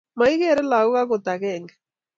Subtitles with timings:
[0.17, 1.73] Magigeer lagook agot agenge